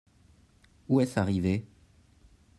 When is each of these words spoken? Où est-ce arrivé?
Où 0.89 0.99
est-ce 0.99 1.19
arrivé? 1.19 1.63